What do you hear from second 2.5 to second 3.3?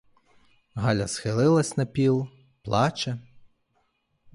плаче.